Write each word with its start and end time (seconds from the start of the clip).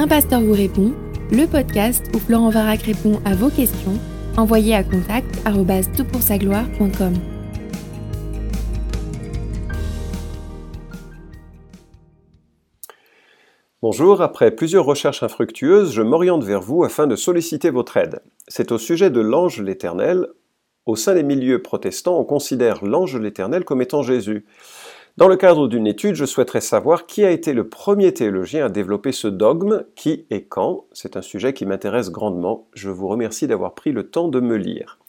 Un 0.00 0.06
pasteur 0.06 0.40
vous 0.40 0.52
répond, 0.52 0.92
le 1.32 1.44
podcast 1.48 2.04
où 2.14 2.20
Florent 2.20 2.50
Varac 2.50 2.82
répond 2.82 3.20
à 3.24 3.34
vos 3.34 3.50
questions, 3.50 3.98
envoyez 4.36 4.72
à 4.76 4.84
contact 4.84 5.26
gloire.com 6.38 7.14
Bonjour, 13.82 14.22
après 14.22 14.52
plusieurs 14.52 14.84
recherches 14.84 15.24
infructueuses, 15.24 15.92
je 15.92 16.02
m'oriente 16.02 16.44
vers 16.44 16.60
vous 16.60 16.84
afin 16.84 17.08
de 17.08 17.16
solliciter 17.16 17.70
votre 17.70 17.96
aide. 17.96 18.20
C'est 18.46 18.70
au 18.70 18.78
sujet 18.78 19.10
de 19.10 19.20
l'ange 19.20 19.60
l'Éternel. 19.60 20.28
Au 20.86 20.94
sein 20.94 21.14
des 21.14 21.24
milieux 21.24 21.60
protestants, 21.60 22.20
on 22.20 22.24
considère 22.24 22.84
l'ange 22.84 23.16
l'Éternel 23.16 23.64
comme 23.64 23.82
étant 23.82 24.04
Jésus. 24.04 24.46
Dans 25.18 25.26
le 25.26 25.34
cadre 25.34 25.66
d'une 25.66 25.88
étude, 25.88 26.14
je 26.14 26.24
souhaiterais 26.24 26.60
savoir 26.60 27.04
qui 27.04 27.24
a 27.24 27.32
été 27.32 27.52
le 27.52 27.68
premier 27.68 28.14
théologien 28.14 28.66
à 28.66 28.68
développer 28.68 29.10
ce 29.10 29.26
dogme, 29.26 29.82
qui 29.96 30.26
et 30.30 30.44
quand. 30.44 30.84
C'est 30.92 31.16
un 31.16 31.22
sujet 31.22 31.52
qui 31.52 31.66
m'intéresse 31.66 32.12
grandement. 32.12 32.68
Je 32.72 32.88
vous 32.88 33.08
remercie 33.08 33.48
d'avoir 33.48 33.74
pris 33.74 33.90
le 33.90 34.08
temps 34.08 34.28
de 34.28 34.38
me 34.38 34.54
lire. 34.54 35.00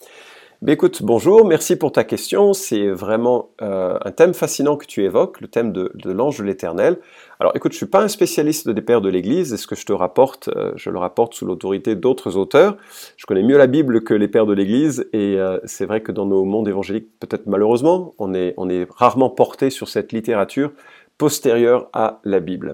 Écoute, 0.67 1.03
bonjour, 1.03 1.47
merci 1.47 1.77
pour 1.77 1.93
ta 1.93 2.03
question. 2.03 2.51
C'est 2.51 2.89
vraiment 2.89 3.51
euh, 3.61 3.97
un 4.03 4.11
thème 4.11 4.33
fascinant 4.33 4.75
que 4.75 4.85
tu 4.85 5.05
évoques, 5.05 5.39
le 5.39 5.47
thème 5.47 5.71
de, 5.71 5.89
l'ange 6.11 6.37
de 6.37 6.43
l'éternel. 6.43 6.97
Alors 7.39 7.53
écoute, 7.55 7.71
je 7.71 7.77
suis 7.77 7.85
pas 7.85 8.01
un 8.03 8.09
spécialiste 8.09 8.69
des 8.69 8.81
pères 8.81 8.99
de 8.99 9.07
l'Église, 9.07 9.53
et 9.53 9.57
ce 9.57 9.67
que 9.67 9.75
je 9.75 9.85
te 9.85 9.93
rapporte, 9.93 10.49
euh, 10.49 10.73
je 10.75 10.89
le 10.89 10.99
rapporte 10.99 11.33
sous 11.33 11.45
l'autorité 11.45 11.95
d'autres 11.95 12.35
auteurs. 12.35 12.75
Je 13.15 13.25
connais 13.25 13.41
mieux 13.41 13.57
la 13.57 13.67
Bible 13.67 14.03
que 14.03 14.13
les 14.13 14.27
pères 14.27 14.45
de 14.45 14.53
l'Église, 14.53 15.07
et 15.13 15.39
euh, 15.39 15.59
c'est 15.63 15.85
vrai 15.85 16.01
que 16.01 16.11
dans 16.11 16.25
nos 16.25 16.43
mondes 16.43 16.67
évangéliques, 16.67 17.07
peut-être 17.21 17.47
malheureusement, 17.47 18.13
on 18.17 18.33
est 18.33 18.53
rarement 18.97 19.29
porté 19.29 19.69
sur 19.69 19.87
cette 19.87 20.11
littérature 20.11 20.73
postérieure 21.17 21.87
à 21.93 22.19
la 22.25 22.41
Bible. 22.41 22.73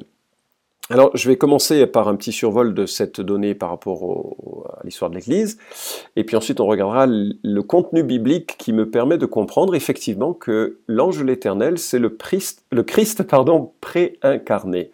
Alors, 0.91 1.09
je 1.15 1.27
vais 1.27 1.35
commencer 1.35 1.87
par 1.87 2.07
un 2.07 2.15
petit 2.15 2.31
survol 2.31 2.75
de 2.75 2.85
cette 2.85 3.19
donnée 3.19 3.55
par 3.55 3.69
rapport 3.69 4.67
à 4.69 4.83
l'histoire 4.83 5.09
de 5.09 5.15
l'Église, 5.15 5.57
et 6.15 6.23
puis 6.23 6.37
ensuite 6.37 6.59
on 6.59 6.67
regardera 6.67 7.07
le 7.07 7.61
contenu 7.61 8.03
biblique 8.03 8.55
qui 8.59 8.71
me 8.71 8.87
permet 8.87 9.17
de 9.17 9.25
comprendre 9.25 9.73
effectivement 9.73 10.33
que 10.33 10.77
l'ange 10.87 11.17
de 11.17 11.23
l'Éternel, 11.23 11.79
c'est 11.79 11.97
le 11.97 12.09
Christ, 12.09 12.65
le 12.71 12.83
Christ 12.83 13.23
pardon, 13.23 13.71
pré-incarné. 13.81 14.91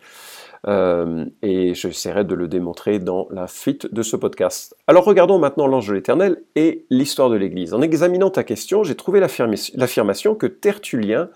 Euh, 0.68 1.26
et 1.42 1.74
j'essaierai 1.74 2.24
de 2.24 2.36
le 2.36 2.48
démontrer 2.48 3.00
dans 3.00 3.28
la 3.32 3.48
suite 3.48 3.92
de 3.92 4.04
ce 4.04 4.16
podcast. 4.16 4.76
Alors 4.88 5.04
regardons 5.04 5.40
maintenant 5.40 5.68
l'ange 5.68 5.88
de 5.88 5.94
l'Éternel 5.94 6.42
et 6.56 6.86
l'histoire 6.90 7.30
de 7.30 7.36
l'Église. 7.36 7.74
En 7.74 7.82
examinant 7.82 8.30
ta 8.30 8.44
question, 8.44 8.84
j'ai 8.84 8.96
trouvé 8.96 9.20
l'affirmation 9.20 10.36
que 10.36 10.46
Tertullien 10.46 11.30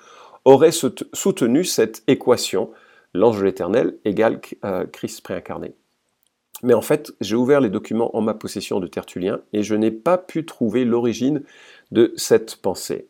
aurait 0.45 0.71
soutenu 0.71 1.65
cette 1.65 2.03
équation 2.07 2.69
l'ange 3.15 3.39
de 3.39 3.45
l'Éternel 3.45 3.97
égale 4.05 4.39
euh, 4.63 4.85
Christ 4.85 5.21
préincarné. 5.21 5.73
Mais 6.63 6.73
en 6.73 6.81
fait, 6.81 7.11
j'ai 7.19 7.35
ouvert 7.35 7.59
les 7.59 7.69
documents 7.69 8.15
en 8.15 8.21
ma 8.21 8.33
possession 8.33 8.79
de 8.79 8.87
Tertullien 8.87 9.41
et 9.53 9.61
je 9.61 9.75
n'ai 9.75 9.91
pas 9.91 10.17
pu 10.17 10.45
trouver 10.45 10.85
l'origine 10.85 11.43
de 11.91 12.13
cette 12.15 12.55
pensée. 12.57 13.07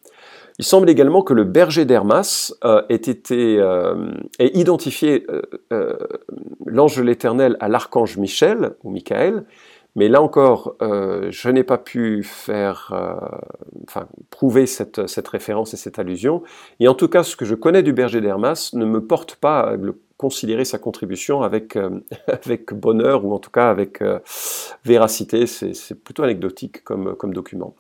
Il 0.58 0.66
semble 0.66 0.90
également 0.90 1.22
que 1.22 1.34
le 1.34 1.44
berger 1.44 1.86
d'Hermas 1.86 2.54
euh, 2.64 2.82
ait, 2.90 2.96
été, 2.96 3.60
euh, 3.60 4.12
identifié 4.40 5.28
l'ange 6.66 6.98
de 6.98 7.04
l'Éternel 7.04 7.58
à 7.60 7.68
l'archange 7.68 8.18
Michel, 8.18 8.72
ou 8.84 8.90
Michael, 8.90 9.46
mais 9.96 10.10
là 10.10 10.22
encore, 10.22 10.76
je 10.82 11.50
n'ai 11.50 11.64
pas 11.64 11.78
pu 11.78 12.24
faire, 12.24 12.94
enfin, 13.88 14.08
prouver 14.30 14.66
cette, 14.66 15.08
cette, 15.08 15.28
référence 15.28 15.74
et 15.74 15.78
cette 15.78 16.00
allusion. 16.00 16.44
Et 16.80 16.88
en 16.88 16.96
tout 16.96 17.08
cas, 17.08 17.24
ce 17.24 17.36
que 17.36 17.46
je 17.46 17.56
connais 17.56 17.84
du 17.84 17.94
berger 17.94 18.22
d'Hermas 18.22 18.72
ne 18.74 18.86
me 18.86 19.06
porte 19.06 19.36
pas 19.36 19.62
à 19.62 19.78
considérer 20.18 20.66
sa 20.66 20.78
contribution 20.78 21.42
avec, 21.42 21.76
euh, 21.76 22.00
avec 22.28 22.74
bonheur 22.74 23.26
ou 23.26 23.34
en 23.34 23.40
tout 23.40 23.52
cas 23.52 23.70
avec 23.70 24.02
euh, 24.02 24.20
véracité. 24.84 25.46
C'est 25.48 26.04
plutôt 26.04 26.24
anecdotique 26.24 26.84
comme, 26.84 27.16
comme 27.16 27.34
document. 27.34 27.76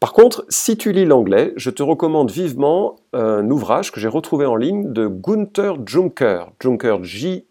Par 0.00 0.12
contre, 0.12 0.44
si 0.48 0.76
tu 0.76 0.92
lis 0.92 1.04
l'anglais, 1.04 1.52
je 1.56 1.70
te 1.70 1.82
recommande 1.82 2.30
vivement 2.30 2.96
un 3.12 3.48
ouvrage 3.50 3.90
que 3.92 4.00
j'ai 4.00 4.08
retrouvé 4.08 4.46
en 4.46 4.56
ligne 4.56 4.92
de 4.92 5.06
Gunther 5.06 5.76
Juncker, 5.86 6.46
Juncker 6.60 7.04
J-U-N-K-E-R, 7.04 7.42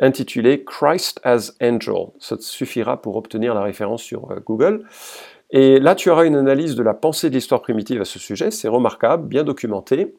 intitulé 0.00 0.64
Christ 0.64 1.20
as 1.24 1.52
Angel. 1.62 2.08
Ça 2.18 2.36
suffira 2.40 3.00
pour 3.00 3.16
obtenir 3.16 3.54
la 3.54 3.62
référence 3.62 4.02
sur 4.02 4.30
euh, 4.30 4.40
Google. 4.44 4.84
Et 5.50 5.80
là, 5.80 5.94
tu 5.94 6.10
auras 6.10 6.26
une 6.26 6.36
analyse 6.36 6.74
de 6.74 6.82
la 6.82 6.94
pensée 6.94 7.28
de 7.28 7.34
l'histoire 7.34 7.62
primitive 7.62 8.00
à 8.00 8.04
ce 8.04 8.18
sujet. 8.18 8.50
C'est 8.50 8.68
remarquable, 8.68 9.26
bien 9.26 9.44
documenté. 9.44 10.14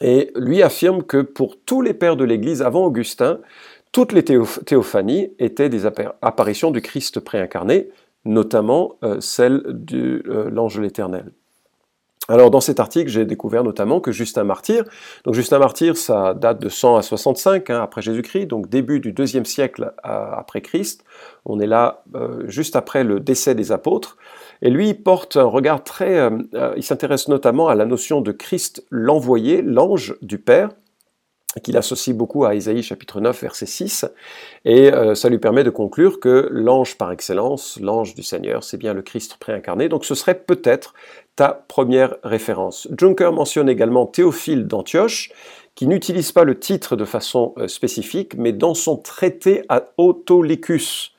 Et 0.00 0.30
lui 0.34 0.62
affirme 0.62 1.02
que 1.02 1.22
pour 1.22 1.56
tous 1.64 1.82
les 1.82 1.94
pères 1.94 2.16
de 2.16 2.24
l'Église 2.24 2.62
avant 2.62 2.84
Augustin, 2.84 3.40
toutes 3.92 4.12
les 4.12 4.24
théophanies 4.24 5.32
étaient 5.38 5.68
des 5.68 5.86
apparitions 5.86 6.70
du 6.70 6.82
Christ 6.82 7.20
préincarné, 7.20 7.88
notamment 8.24 8.96
euh, 9.04 9.20
celle 9.20 9.62
de 9.66 10.22
euh, 10.26 10.50
l'ange 10.50 10.76
de 10.76 10.82
l'Éternel. 10.82 11.32
Alors 12.28 12.50
dans 12.50 12.60
cet 12.60 12.80
article, 12.80 13.08
j'ai 13.08 13.24
découvert 13.24 13.62
notamment 13.62 14.00
que 14.00 14.10
Justin 14.10 14.44
Martyr, 14.44 14.84
donc 15.24 15.34
Justin 15.34 15.60
Martyr, 15.60 15.96
ça 15.96 16.34
date 16.34 16.60
de 16.60 16.68
100 16.68 16.96
à 16.96 17.02
65 17.02 17.70
hein, 17.70 17.80
après 17.82 18.02
Jésus-Christ, 18.02 18.46
donc 18.46 18.68
début 18.68 18.98
du 18.98 19.12
deuxième 19.12 19.44
siècle 19.44 19.92
après 20.02 20.60
Christ. 20.60 21.04
On 21.44 21.60
est 21.60 21.66
là 21.66 22.02
euh, 22.14 22.42
juste 22.48 22.74
après 22.74 23.04
le 23.04 23.20
décès 23.20 23.54
des 23.54 23.70
apôtres. 23.70 24.16
Et 24.62 24.70
lui, 24.70 24.94
porte 24.94 25.36
un 25.36 25.44
regard 25.44 25.84
très... 25.84 26.18
Euh, 26.18 26.30
euh, 26.54 26.74
il 26.76 26.82
s'intéresse 26.82 27.28
notamment 27.28 27.68
à 27.68 27.74
la 27.74 27.84
notion 27.84 28.20
de 28.20 28.32
Christ 28.32 28.84
l'envoyé, 28.90 29.62
l'ange 29.62 30.16
du 30.22 30.38
Père, 30.38 30.70
qu'il 31.62 31.76
associe 31.76 32.16
beaucoup 32.16 32.44
à 32.44 32.54
Isaïe 32.54 32.82
chapitre 32.82 33.20
9 33.20 33.40
verset 33.40 33.66
6, 33.66 34.06
et 34.64 34.90
ça 35.14 35.28
lui 35.28 35.38
permet 35.38 35.64
de 35.64 35.70
conclure 35.70 36.20
que 36.20 36.48
l'ange 36.50 36.96
par 36.96 37.12
excellence, 37.12 37.78
l'ange 37.80 38.14
du 38.14 38.22
Seigneur, 38.22 38.62
c'est 38.62 38.76
bien 38.76 38.94
le 38.94 39.02
Christ 39.02 39.36
préincarné, 39.38 39.88
donc 39.88 40.04
ce 40.04 40.14
serait 40.14 40.38
peut-être 40.38 40.94
ta 41.36 41.64
première 41.68 42.16
référence. 42.24 42.88
Juncker 42.96 43.30
mentionne 43.32 43.68
également 43.68 44.06
Théophile 44.06 44.66
d'Antioche, 44.66 45.30
qui 45.76 45.86
n'utilise 45.86 46.32
pas 46.32 46.44
le 46.44 46.58
titre 46.58 46.96
de 46.96 47.04
façon 47.04 47.52
euh, 47.58 47.68
spécifique, 47.68 48.34
mais 48.36 48.52
dans 48.52 48.74
son 48.74 48.96
traité 48.96 49.62
à 49.68 49.90
Autolycus. 49.98 51.12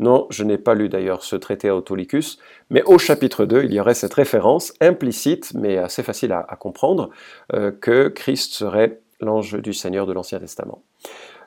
Non, 0.00 0.26
je 0.30 0.42
n'ai 0.42 0.58
pas 0.58 0.74
lu 0.74 0.88
d'ailleurs 0.88 1.22
ce 1.22 1.36
traité 1.36 1.68
à 1.68 1.76
Autolycus, 1.76 2.38
mais 2.70 2.82
au 2.82 2.98
chapitre 2.98 3.44
2, 3.44 3.62
il 3.62 3.72
y 3.72 3.78
aurait 3.78 3.94
cette 3.94 4.14
référence 4.14 4.72
implicite, 4.80 5.52
mais 5.54 5.78
assez 5.78 6.02
facile 6.02 6.32
à, 6.32 6.56
comprendre, 6.56 7.10
euh, 7.52 7.70
que 7.70 8.08
Christ 8.08 8.52
serait 8.52 8.98
l'ange 9.24 9.60
du 9.60 9.72
Seigneur 9.72 10.06
de 10.06 10.12
l'Ancien 10.12 10.38
Testament. 10.38 10.82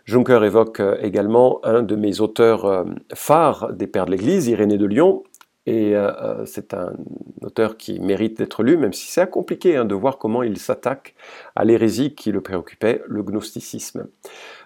Juncker 0.05 0.43
évoque 0.43 0.79
euh, 0.79 0.97
également 1.01 1.59
un 1.63 1.81
de 1.81 1.95
mes 1.95 2.21
auteurs 2.21 2.85
phares 3.13 3.73
des 3.73 3.87
Pères 3.87 4.05
de 4.05 4.11
l'Église, 4.11 4.47
Irénée 4.47 4.77
de 4.77 4.85
Lyon, 4.85 5.23
et 5.67 5.95
euh, 5.95 6.11
euh, 6.21 6.45
c'est 6.45 6.73
un 6.75 6.93
auteur 7.41 7.77
qui 7.77 7.99
mérite 7.99 8.37
d'être 8.37 8.61
lu, 8.61 8.77
même 8.77 8.93
si 8.93 9.07
c'est 9.07 9.27
compliqué 9.29 9.75
hein, 9.75 9.85
de 9.85 9.95
voir 9.95 10.19
comment 10.19 10.43
il 10.43 10.59
s'attaque 10.59 11.15
à 11.55 11.65
l'hérésie 11.65 12.13
qui 12.13 12.31
le 12.31 12.41
préoccupait, 12.41 13.01
le 13.07 13.23
gnosticisme. 13.23 14.07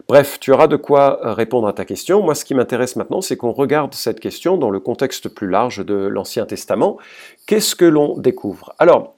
Bref, 0.10 0.40
tu 0.42 0.52
auras 0.52 0.68
de 0.68 0.76
quoi 0.76 1.26
euh, 1.26 1.34
répondre 1.34 1.68
à 1.68 1.74
ta 1.74 1.86
question. 1.86 2.22
Moi, 2.22 2.36
ce 2.36 2.44
qui 2.44 2.54
m'intéresse 2.54 2.98
maintenant, 2.98 3.22
c'est 3.22 3.38
qu'on 3.38 3.54
regarde 3.54 3.94
cette 3.94 4.20
question 4.20 4.58
dans 4.58 4.70
le 4.70 4.82
contexte 4.82 5.30
plus 5.30 5.48
large 5.48 5.86
de 5.86 5.96
l'Ancien 5.96 6.46
Testament. 6.46 6.98
Qu'est-ce 7.48 7.76
que 7.76 7.86
l'on 7.86 8.18
découvre? 8.18 8.74
Alors, 8.78 9.16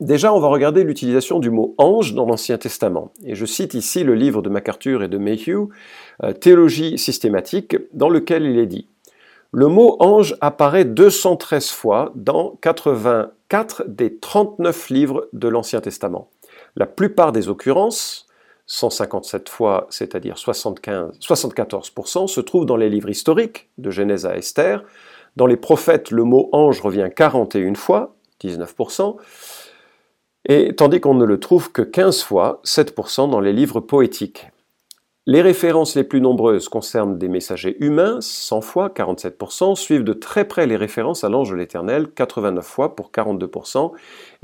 Déjà, 0.00 0.32
on 0.32 0.40
va 0.40 0.48
regarder 0.48 0.84
l'utilisation 0.84 1.38
du 1.38 1.50
mot 1.50 1.74
ange 1.78 2.14
dans 2.14 2.26
l'Ancien 2.26 2.58
Testament. 2.58 3.12
Et 3.24 3.34
je 3.34 3.46
cite 3.46 3.74
ici 3.74 4.04
le 4.04 4.14
livre 4.14 4.42
de 4.42 4.50
MacArthur 4.50 5.02
et 5.02 5.08
de 5.08 5.16
Mayhew, 5.16 5.70
Théologie 6.40 6.98
systématique, 6.98 7.76
dans 7.94 8.10
lequel 8.10 8.44
il 8.44 8.58
est 8.58 8.66
dit 8.66 8.88
le 9.52 9.68
mot 9.68 9.96
ange 10.00 10.36
apparaît 10.42 10.84
213 10.84 11.70
fois 11.70 12.12
dans 12.14 12.58
84 12.60 13.84
des 13.86 14.18
39 14.18 14.90
livres 14.90 15.28
de 15.32 15.48
l'Ancien 15.48 15.80
Testament. 15.80 16.28
La 16.74 16.86
plupart 16.86 17.32
des 17.32 17.48
occurrences, 17.48 18.26
157 18.66 19.48
fois, 19.48 19.86
c'est-à-dire 19.88 20.34
74%, 20.34 22.26
se 22.26 22.40
trouvent 22.42 22.66
dans 22.66 22.76
les 22.76 22.90
livres 22.90 23.08
historiques, 23.08 23.70
de 23.78 23.90
Genèse 23.90 24.26
à 24.26 24.36
Esther. 24.36 24.84
Dans 25.36 25.46
les 25.46 25.56
prophètes, 25.56 26.10
le 26.10 26.24
mot 26.24 26.50
ange 26.52 26.80
revient 26.82 27.08
41 27.14 27.76
fois, 27.76 28.14
19%, 28.42 29.16
et 30.46 30.74
tandis 30.74 31.00
qu'on 31.00 31.14
ne 31.14 31.24
le 31.24 31.38
trouve 31.40 31.72
que 31.72 31.82
15 31.82 32.22
fois, 32.22 32.60
7% 32.64 33.30
dans 33.30 33.40
les 33.40 33.52
livres 33.52 33.80
poétiques. 33.80 34.48
Les 35.28 35.42
références 35.42 35.96
les 35.96 36.04
plus 36.04 36.20
nombreuses 36.20 36.68
concernent 36.68 37.18
des 37.18 37.28
messagers 37.28 37.76
humains, 37.80 38.18
100 38.20 38.60
fois, 38.60 38.88
47%, 38.90 39.74
suivent 39.74 40.04
de 40.04 40.12
très 40.12 40.44
près 40.44 40.68
les 40.68 40.76
références 40.76 41.24
à 41.24 41.28
l'ange 41.28 41.50
de 41.50 41.56
l'Éternel, 41.56 42.06
89 42.14 42.64
fois 42.64 42.94
pour 42.94 43.10
42%, 43.10 43.90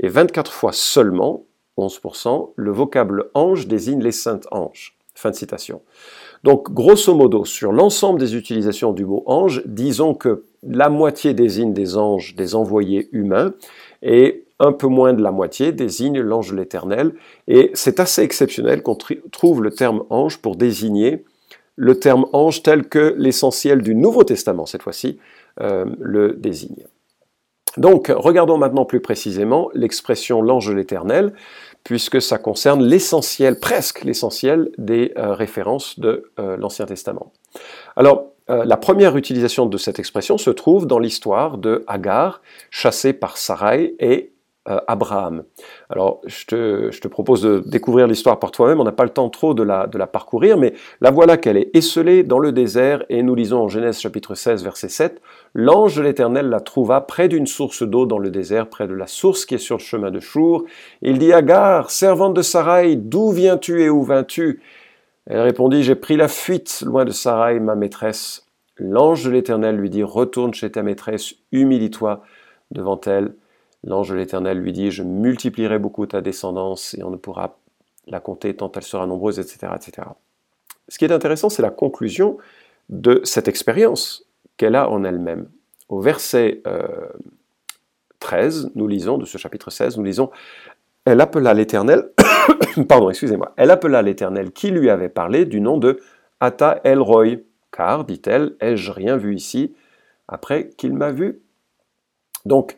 et 0.01 0.09
24 0.09 0.51
fois 0.51 0.73
seulement, 0.73 1.45
11%, 1.77 2.51
le 2.57 2.71
vocable 2.71 3.29
ange 3.33 3.67
désigne 3.67 4.03
les 4.03 4.11
saintes 4.11 4.47
anges. 4.51 4.97
Fin 5.15 5.29
de 5.29 5.35
citation. 5.35 5.81
Donc, 6.43 6.73
grosso 6.73 7.15
modo, 7.15 7.45
sur 7.45 7.71
l'ensemble 7.71 8.19
des 8.19 8.35
utilisations 8.35 8.91
du 8.91 9.05
mot 9.05 9.23
ange, 9.25 9.61
disons 9.65 10.13
que 10.13 10.43
la 10.63 10.89
moitié 10.89 11.33
désigne 11.33 11.71
des 11.71 11.97
anges, 11.97 12.35
des 12.35 12.55
envoyés 12.55 13.07
humains, 13.13 13.53
et 14.03 14.45
un 14.59 14.71
peu 14.71 14.87
moins 14.87 15.13
de 15.13 15.23
la 15.23 15.31
moitié 15.31 15.71
désigne 15.71 16.19
l'ange 16.19 16.51
de 16.51 16.57
l'Éternel. 16.57 17.13
Et 17.47 17.71
c'est 17.73 17.99
assez 17.99 18.21
exceptionnel 18.21 18.83
qu'on 18.83 18.97
trouve 19.31 19.63
le 19.63 19.71
terme 19.71 20.03
ange 20.09 20.37
pour 20.37 20.55
désigner 20.55 21.25
le 21.75 21.99
terme 21.99 22.27
ange 22.33 22.61
tel 22.61 22.87
que 22.87 23.15
l'essentiel 23.17 23.81
du 23.81 23.95
Nouveau 23.95 24.23
Testament, 24.23 24.67
cette 24.67 24.83
fois-ci, 24.83 25.17
euh, 25.61 25.85
le 25.99 26.33
désigne. 26.33 26.85
Donc, 27.77 28.11
regardons 28.15 28.57
maintenant 28.57 28.85
plus 28.85 28.99
précisément 28.99 29.69
l'expression 29.73 30.43
l'ange 30.43 30.67
de 30.67 30.73
l'Éternel, 30.73 31.33
puisque 31.83 32.21
ça 32.21 32.37
concerne 32.37 32.83
l'essentiel, 32.83 33.59
presque 33.59 34.03
l'essentiel 34.03 34.69
des 34.77 35.11
euh, 35.17 35.33
références 35.33 35.99
de 35.99 36.31
euh, 36.39 36.55
l'Ancien 36.57 36.85
Testament. 36.85 37.33
Alors, 37.95 38.32
la 38.47 38.77
première 38.77 39.15
utilisation 39.15 39.65
de 39.65 39.77
cette 39.77 39.99
expression 39.99 40.37
se 40.37 40.49
trouve 40.49 40.85
dans 40.85 40.99
l'histoire 40.99 41.57
de 41.57 41.83
Agar, 41.87 42.41
chassée 42.71 43.13
par 43.13 43.37
Sarai 43.37 43.95
et 43.99 44.33
euh, 44.69 44.79
Abraham. 44.87 45.43
Alors, 45.89 46.21
je 46.25 46.45
te, 46.45 47.07
propose 47.09 47.41
de 47.41 47.61
découvrir 47.65 48.07
l'histoire 48.07 48.39
par 48.39 48.51
toi-même. 48.51 48.79
On 48.79 48.85
n'a 48.85 48.93
pas 48.93 49.03
le 49.03 49.09
temps 49.09 49.27
trop 49.27 49.53
de 49.53 49.61
la, 49.61 50.07
parcourir, 50.07 50.57
mais 50.57 50.73
la 51.01 51.11
voilà 51.11 51.35
qu'elle 51.35 51.57
est 51.57 51.69
esselée 51.73 52.23
dans 52.23 52.39
le 52.39 52.53
désert, 52.53 53.03
et 53.09 53.23
nous 53.23 53.35
lisons 53.35 53.59
en 53.59 53.67
Genèse 53.67 53.99
chapitre 53.99 54.35
16, 54.35 54.63
verset 54.63 54.87
7, 54.87 55.21
L'ange 55.53 55.97
de 55.97 56.01
l'Éternel 56.01 56.47
la 56.47 56.61
trouva 56.61 57.01
près 57.01 57.27
d'une 57.27 57.45
source 57.45 57.83
d'eau 57.83 58.05
dans 58.05 58.19
le 58.19 58.31
désert, 58.31 58.69
près 58.69 58.87
de 58.87 58.93
la 58.93 59.07
source 59.07 59.45
qui 59.45 59.55
est 59.55 59.57
sur 59.57 59.75
le 59.79 59.83
chemin 59.83 60.11
de 60.11 60.21
Chour. 60.21 60.63
Il 61.01 61.17
dit, 61.17 61.33
Agar, 61.33 61.91
servante 61.91 62.33
de 62.33 62.41
Sarai, 62.41 62.95
d'où 62.95 63.31
viens-tu 63.31 63.81
et 63.81 63.89
où 63.89 64.01
vas-tu? 64.01 64.61
Elle 65.25 65.41
répondit, 65.41 65.83
J'ai 65.83 65.95
pris 65.95 66.17
la 66.17 66.27
fuite 66.27 66.83
loin 66.85 67.05
de 67.05 67.11
Sarai, 67.11 67.59
ma 67.59 67.75
maîtresse. 67.75 68.45
L'ange 68.77 69.23
de 69.23 69.31
l'Éternel 69.31 69.75
lui 69.75 69.89
dit, 69.89 70.03
Retourne 70.03 70.53
chez 70.53 70.71
ta 70.71 70.83
maîtresse, 70.83 71.35
humilie-toi 71.51 72.23
devant 72.71 72.99
elle. 73.01 73.35
L'ange 73.83 74.09
de 74.09 74.15
l'Éternel 74.15 74.59
lui 74.59 74.71
dit, 74.71 74.91
je 74.91 75.03
multiplierai 75.03 75.77
beaucoup 75.77 76.05
ta 76.05 76.21
descendance 76.21 76.93
et 76.93 77.03
on 77.03 77.09
ne 77.09 77.17
pourra 77.17 77.57
la 78.07 78.19
compter 78.19 78.55
tant 78.55 78.71
elle 78.75 78.83
sera 78.83 79.05
nombreuse, 79.05 79.39
etc. 79.39 79.73
etc. 79.75 80.07
Ce 80.87 80.97
qui 80.97 81.05
est 81.05 81.11
intéressant, 81.11 81.49
c'est 81.49 81.61
la 81.61 81.69
conclusion 81.69 82.37
de 82.89 83.21
cette 83.23 83.47
expérience 83.47 84.25
qu'elle 84.57 84.75
a 84.75 84.89
en 84.89 85.03
elle-même. 85.03 85.49
Au 85.89 85.99
verset 85.99 86.61
13, 88.19 88.65
euh, 88.65 88.69
nous 88.75 88.87
lisons, 88.87 89.17
de 89.17 89.25
ce 89.25 89.37
chapitre 89.37 89.69
16, 89.69 89.97
nous 89.97 90.03
lisons, 90.03 90.31
elle 91.05 91.21
appela 91.21 91.53
l'Éternel, 91.53 92.11
pardon, 92.87 93.09
excusez-moi, 93.09 93.53
elle 93.57 93.71
appela 93.71 94.01
l'Éternel 94.01 94.51
qui 94.51 94.71
lui 94.71 94.89
avait 94.89 95.09
parlé 95.09 95.45
du 95.45 95.61
nom 95.61 95.77
de 95.77 95.99
Ata 96.39 96.81
El 96.83 96.99
Roy, 96.99 97.37
car, 97.71 98.05
dit-elle, 98.05 98.55
ai-je 98.59 98.91
rien 98.91 99.17
vu 99.17 99.35
ici 99.35 99.75
après 100.27 100.69
qu'il 100.69 100.93
m'a 100.93 101.11
vu? 101.11 101.41
Donc, 102.45 102.75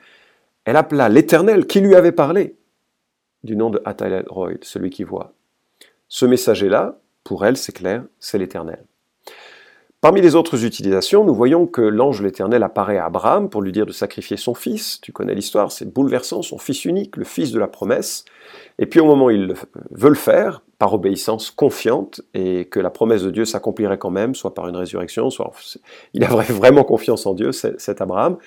elle 0.66 0.77
appela 0.77 1.10
l'Éternel 1.10 1.68
qui 1.68 1.80
lui 1.80 1.95
avait 1.95 2.12
parlé 2.12 2.57
du 3.44 3.56
nom 3.56 3.69
de 3.69 3.81
Atalel 3.86 4.25
Roy, 4.28 4.54
celui 4.62 4.89
qui 4.89 5.04
voit. 5.04 5.33
Ce 6.07 6.25
messager-là, 6.25 7.00
pour 7.24 7.45
elle, 7.45 7.57
c'est 7.57 7.71
clair, 7.71 8.04
c'est 8.19 8.38
l'Éternel. 8.38 8.83
Parmi 10.06 10.22
les 10.22 10.36
autres 10.36 10.63
utilisations, 10.63 11.25
nous 11.25 11.34
voyons 11.34 11.66
que 11.66 11.81
l'ange 11.81 12.22
l'Éternel 12.22 12.62
apparaît 12.62 13.00
à 13.00 13.06
Abraham 13.06 13.50
pour 13.50 13.63
lui 13.63 13.72
dire 13.72 13.88
de 13.88 13.92
sacrifier 13.92 14.38
son 14.38 14.54
fils. 14.54 15.02
Tu 15.02 15.12
connais 15.12 15.34
l'histoire, 15.34 15.72
c'est 15.72 15.92
bouleversant, 15.92 16.44
son 16.44 16.60
fils 16.60 16.86
unique, 16.86 17.18
le 17.18 17.24
fils 17.24 17.52
de 17.52 17.57
la 17.57 17.68
promesse. 17.68 18.24
Et 18.78 18.86
puis 18.86 19.00
au 19.00 19.06
moment 19.06 19.25
où 19.25 19.31
il 19.31 19.56
veut 19.90 20.10
le 20.10 20.13
faire, 20.13 20.62
par 20.78 20.94
obéissance 20.94 21.50
confiante, 21.50 22.22
et 22.36 22.66
que 22.66 22.80
la 22.80 22.92
promesse 22.92 23.24
de 23.24 23.31
Dieu 23.31 23.46
s'accomplirait 23.46 23.98
quand 23.98 24.12
même, 24.12 24.36
soit 24.36 24.54
par 24.54 24.68
une 24.68 24.75
résurrection, 24.75 25.31
soit... 25.31 25.52
Il 26.13 26.24
a 26.24 26.28
vraiment 26.52 26.84
confiance 26.84 27.25
en 27.25 27.34
Dieu, 27.34 27.52
cet 27.52 28.00
Abraham. 28.00 28.38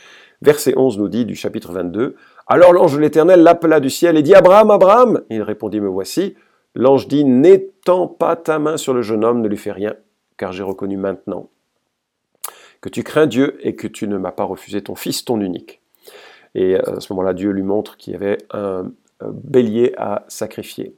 Verset 0.42 0.74
11 0.76 0.98
nous 0.98 1.08
dit 1.08 1.24
du 1.24 1.34
chapitre 1.34 1.72
22, 1.72 2.14
Alors 2.46 2.72
l'ange 2.72 2.94
de 2.94 3.00
l'Éternel 3.00 3.42
l'appela 3.42 3.80
du 3.80 3.90
ciel 3.90 4.16
et 4.16 4.22
dit, 4.22 4.36
Abraham, 4.36 4.70
Abraham 4.70 5.22
Il 5.28 5.42
répondit, 5.42 5.80
Me 5.80 5.88
voici. 5.88 6.36
L'ange 6.76 7.08
dit, 7.08 7.24
N'étends 7.24 8.06
pas 8.06 8.36
ta 8.36 8.60
main 8.60 8.76
sur 8.76 8.94
le 8.94 9.02
jeune 9.02 9.24
homme, 9.24 9.40
ne 9.40 9.48
lui 9.48 9.56
fais 9.56 9.72
rien, 9.72 9.96
car 10.38 10.52
j'ai 10.52 10.62
reconnu 10.62 10.96
maintenant 10.96 11.50
que 12.80 12.88
tu 12.88 13.02
crains 13.02 13.26
Dieu 13.26 13.58
et 13.60 13.76
que 13.76 13.86
tu 13.86 14.08
ne 14.08 14.16
m'as 14.16 14.32
pas 14.32 14.44
refusé 14.44 14.80
ton 14.82 14.94
fils, 14.94 15.24
ton 15.24 15.40
unique. 15.40 15.82
Et 16.54 16.76
euh, 16.76 16.96
à 16.96 17.00
ce 17.00 17.12
moment-là, 17.12 17.34
Dieu 17.34 17.50
lui 17.50 17.62
montre 17.62 17.96
qu'il 17.96 18.14
y 18.14 18.16
avait 18.16 18.38
un 18.52 18.90
bélier 19.20 19.92
à 19.98 20.24
sacrifier. 20.28 20.94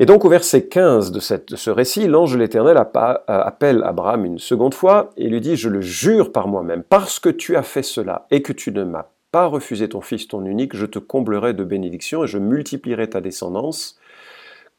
Et 0.00 0.06
donc 0.06 0.24
au 0.24 0.28
verset 0.28 0.68
15 0.68 1.10
de, 1.10 1.18
ce 1.18 1.70
récit, 1.70 2.06
l'ange 2.06 2.32
de 2.32 2.38
l'Éternel 2.38 2.76
appelle 2.76 3.82
Abraham 3.82 4.24
une 4.24 4.38
seconde 4.38 4.74
fois 4.74 5.10
et 5.16 5.28
lui 5.28 5.40
dit, 5.40 5.56
je 5.56 5.68
le 5.68 5.80
jure 5.80 6.30
par 6.30 6.46
moi-même, 6.46 6.84
parce 6.84 7.18
que 7.18 7.28
tu 7.28 7.56
as 7.56 7.64
fait 7.64 7.82
cela 7.82 8.26
et 8.30 8.42
que 8.42 8.52
tu 8.52 8.70
ne 8.70 8.84
m'as 8.84 9.06
pas 9.32 9.46
refusé 9.46 9.88
ton 9.88 10.00
fils, 10.00 10.28
ton 10.28 10.44
unique, 10.44 10.76
je 10.76 10.86
te 10.86 11.00
comblerai 11.00 11.52
de 11.52 11.64
bénédictions 11.64 12.24
et 12.24 12.26
je 12.28 12.38
multiplierai 12.38 13.10
ta 13.10 13.20
descendance 13.20 13.97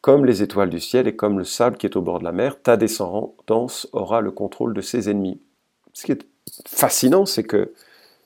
comme 0.02 0.26
les 0.26 0.42
étoiles 0.42 0.70
du 0.70 0.80
ciel 0.80 1.08
et 1.08 1.16
comme 1.16 1.38
le 1.38 1.44
sable 1.44 1.78
qui 1.78 1.86
est 1.86 1.96
au 1.96 2.02
bord 2.02 2.20
de 2.20 2.24
la 2.24 2.32
mer, 2.32 2.62
ta 2.62 2.78
descendance 2.78 3.88
aura 3.92 4.22
le 4.22 4.32
contrôle 4.32 4.74
de 4.74 4.82
ses 4.82 5.10
ennemis. 5.10 5.42
Ce 5.94 6.06
qui 6.06 6.14
est 6.14 6.26
fascinant, 6.68 7.26
c'est 7.26 7.44
que 7.44 7.74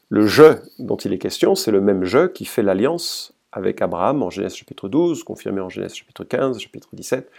le 0.10 0.28
jeu 0.28 0.62
dont 0.80 0.98
il 0.98 1.14
est 1.14 1.18
question, 1.18 1.56
c'est 1.56 1.72
le 1.72 1.81
même 1.81 2.04
jeu 2.04 2.28
qui 2.28 2.46
fait 2.46 2.62
l'alliance 2.62 3.34
avec 3.52 3.81
Abraham 3.81 4.24
en 4.24 4.30
Genèse 4.30 4.56
chapitre 4.56 4.90
12, 4.90 5.24
confirmé 5.24 5.62
en 5.62 5.70
Genèse 5.70 5.94
chapitre 5.94 6.24
15, 6.24 6.60
chapitre 6.60 6.90
17. 6.94 7.30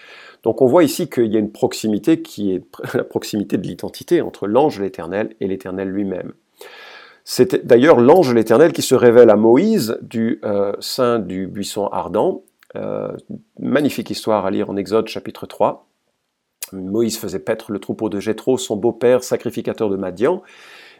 Donc 0.44 0.62
on 0.62 0.66
voit 0.66 0.84
ici 0.84 1.08
qu'il 1.08 1.32
y 1.32 1.36
a 1.36 1.40
une 1.40 1.52
proximité 1.52 2.22
qui 2.22 2.52
est 2.52 2.64
la 2.94 3.04
proximité 3.04 3.58
de 3.58 3.66
l'identité 3.66 4.22
entre 4.22 4.46
l'ange 4.46 4.80
l'Éternel 4.80 5.34
et 5.40 5.46
l'Éternel 5.46 5.88
lui-même. 5.88 6.32
C'est 7.24 7.66
d'ailleurs 7.66 8.00
l'ange 8.00 8.32
l'Éternel 8.34 8.72
qui 8.72 8.82
se 8.82 8.94
révèle 8.94 9.30
à 9.30 9.36
Moïse 9.36 9.98
du 10.02 10.40
euh, 10.44 10.72
sein 10.78 11.18
du 11.18 11.46
buisson 11.46 11.86
ardent. 11.86 12.42
Euh, 12.76 13.12
magnifique 13.58 14.10
histoire 14.10 14.46
à 14.46 14.50
lire 14.50 14.70
en 14.70 14.76
Exode 14.76 15.06
chapitre 15.08 15.46
3. 15.46 15.86
Moïse 16.72 17.18
faisait 17.18 17.38
paître 17.38 17.70
le 17.70 17.78
troupeau 17.78 18.08
de 18.08 18.18
Jéthro, 18.18 18.58
son 18.58 18.76
beau-père, 18.76 19.22
sacrificateur 19.22 19.88
de 19.88 19.96
Madian. 19.96 20.42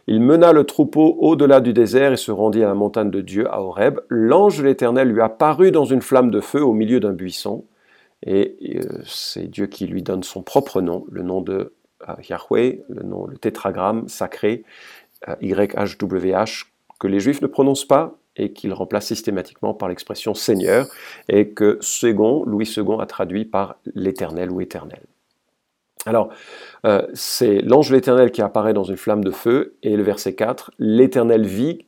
Il 0.07 0.21
mena 0.21 0.53
le 0.53 0.65
troupeau 0.65 1.17
au-delà 1.19 1.61
du 1.61 1.73
désert 1.73 2.13
et 2.13 2.17
se 2.17 2.31
rendit 2.31 2.63
à 2.63 2.69
la 2.69 2.75
montagne 2.75 3.11
de 3.11 3.21
Dieu, 3.21 3.51
à 3.51 3.61
Horeb. 3.61 4.01
L'ange 4.09 4.59
de 4.59 4.65
l'Éternel 4.65 5.09
lui 5.09 5.23
apparut 5.23 5.73
dans 5.73 5.87
une 5.87 6.03
flamme 6.03 6.31
de 6.31 6.41
feu 6.41 6.63
au 6.63 6.75
milieu 6.75 7.01
d'un 7.01 7.13
buisson. 7.13 7.65
Et 8.23 8.57
euh, 8.77 9.03
c'est 9.05 9.49
Dieu 9.49 9.67
qui 9.67 9.87
lui 9.87 10.03
donne 10.03 10.23
son 10.23 10.43
propre 10.43 10.81
nom, 10.81 11.07
le 11.11 11.23
nom 11.23 11.41
de 11.41 11.73
euh, 12.09 12.15
Yahweh, 12.29 12.85
le 12.89 13.03
nom, 13.03 13.27
le 13.27 13.37
tétragramme 13.37 14.09
sacré, 14.09 14.65
YHWH, 15.41 16.67
que 17.01 17.07
les 17.07 17.19
Juifs 17.19 17.41
ne 17.41 17.47
prononcent 17.47 17.87
pas 17.87 18.19
et 18.37 18.53
qu'ils 18.53 18.73
remplacent 18.73 19.07
systématiquement 19.07 19.75
par 19.75 19.89
l'expression 19.89 20.35
Seigneur, 20.35 20.87
et 21.29 21.51
que 21.51 21.79
second, 21.81 22.45
Louis 22.45 22.69
II 22.77 22.97
a 23.01 23.07
traduit 23.07 23.45
par 23.45 23.77
l'Éternel 23.95 24.51
ou 24.51 24.61
Éternel. 24.61 25.03
Alors, 26.07 26.29
euh, 26.85 27.07
c'est 27.15 27.61
l'ange 27.61 27.89
de 27.91 27.95
l'Éternel 27.95 28.31
qui 28.31 28.43
apparaît 28.43 28.75
dans 28.75 28.85
une 28.85 28.97
flamme 28.97 29.25
de 29.25 29.31
feu, 29.31 29.77
et 29.83 29.97
le 29.97 30.03
verset 30.03 30.35
4, 30.35 30.73
l'Éternel 30.79 31.47
vit 31.47 31.87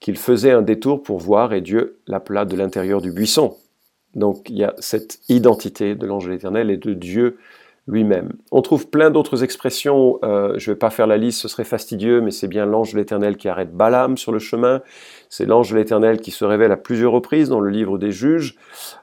qu'il 0.00 0.18
faisait 0.18 0.52
un 0.52 0.62
détour 0.62 1.02
pour 1.02 1.18
voir, 1.18 1.54
et 1.54 1.60
Dieu 1.60 1.98
l'appela 2.06 2.44
de 2.44 2.56
l'intérieur 2.56 3.00
du 3.00 3.12
buisson. 3.12 3.56
Donc 4.14 4.48
il 4.48 4.56
y 4.56 4.64
a 4.64 4.74
cette 4.78 5.20
identité 5.28 5.94
de 5.94 6.06
l'ange 6.06 6.26
de 6.26 6.30
l'Éternel 6.30 6.70
et 6.70 6.78
de 6.78 6.94
Dieu 6.94 7.38
lui-même. 7.88 8.32
On 8.50 8.62
trouve 8.62 8.88
plein 8.88 9.10
d'autres 9.10 9.44
expressions, 9.44 10.18
euh, 10.24 10.54
je 10.58 10.70
ne 10.70 10.74
vais 10.74 10.78
pas 10.78 10.90
faire 10.90 11.06
la 11.06 11.16
liste, 11.16 11.40
ce 11.40 11.48
serait 11.48 11.64
fastidieux, 11.64 12.20
mais 12.20 12.32
c'est 12.32 12.48
bien 12.48 12.66
l'ange 12.66 12.92
de 12.92 12.98
l'Éternel 12.98 13.36
qui 13.36 13.48
arrête 13.48 13.72
Balaam 13.72 14.16
sur 14.16 14.32
le 14.32 14.40
chemin, 14.40 14.82
c'est 15.28 15.46
l'ange 15.46 15.70
de 15.70 15.76
l'Éternel 15.76 16.20
qui 16.20 16.32
se 16.32 16.44
révèle 16.44 16.72
à 16.72 16.76
plusieurs 16.76 17.12
reprises 17.12 17.48
dans 17.48 17.60
le 17.60 17.70
livre 17.70 17.96
des 17.96 18.10
juges, 18.10 18.56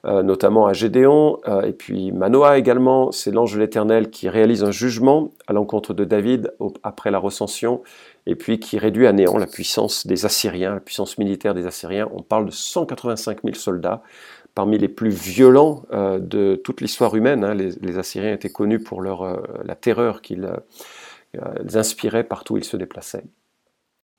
euh, 0.05 0.21
notamment 0.21 0.67
à 0.67 0.73
Gédéon, 0.73 1.39
euh, 1.47 1.61
et 1.61 1.71
puis 1.71 2.11
Manoah 2.11 2.57
également, 2.57 3.11
c'est 3.13 3.31
l'ange 3.31 3.53
de 3.53 3.59
l'Éternel 3.59 4.09
qui 4.09 4.27
réalise 4.27 4.65
un 4.65 4.71
jugement 4.71 5.31
à 5.47 5.53
l'encontre 5.53 5.93
de 5.93 6.03
David 6.03 6.53
après 6.83 7.09
la 7.09 7.19
recension, 7.19 7.81
et 8.25 8.35
puis 8.35 8.59
qui 8.59 8.77
réduit 8.77 9.07
à 9.07 9.13
néant 9.13 9.37
la 9.37 9.47
puissance 9.47 10.07
des 10.07 10.25
Assyriens, 10.25 10.73
la 10.73 10.79
puissance 10.79 11.17
militaire 11.17 11.53
des 11.53 11.67
Assyriens. 11.67 12.09
On 12.13 12.21
parle 12.21 12.45
de 12.45 12.51
185 12.51 13.39
000 13.43 13.55
soldats 13.55 14.01
parmi 14.55 14.77
les 14.77 14.87
plus 14.87 15.09
violents 15.09 15.83
euh, 15.91 16.19
de 16.19 16.55
toute 16.55 16.81
l'histoire 16.81 17.15
humaine. 17.15 17.43
Hein. 17.43 17.53
Les, 17.53 17.97
Assyriens 17.97 18.33
étaient 18.33 18.51
connus 18.51 18.79
pour 18.79 19.01
leur, 19.01 19.23
euh, 19.23 19.37
la 19.63 19.75
terreur 19.75 20.21
qu'ils 20.21 20.45
euh, 20.45 21.53
inspiraient 21.73 22.23
partout 22.23 22.55
où 22.55 22.57
ils 22.57 22.63
se 22.63 22.77
déplaçaient. 22.77 23.23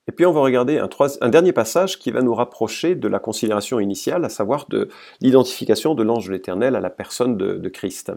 Et 0.07 0.11
puis 0.11 0.27
on 0.27 0.31
va 0.31 0.41
regarder 0.41 0.77
un, 0.77 0.87
un, 1.21 1.29
dernier 1.29 1.51
passage 1.51 1.97
qui 1.97 2.11
va 2.11 2.21
nous 2.21 2.35
rapprocher 2.35 2.93
de 2.93 3.07
la 3.07 3.17
considération 3.17 3.79
initiale, 3.79 4.23
à 4.23 4.29
savoir 4.29 4.67
de 4.69 4.89
l'identification 5.19 5.95
de 5.95 6.03
l'ange 6.03 6.27
de 6.27 6.33
l'Éternel 6.33 6.75
à 6.75 6.79
la 6.79 6.91
personne 6.91 7.37
de, 7.37 7.55
de, 7.55 7.69
Christ. 7.69 8.11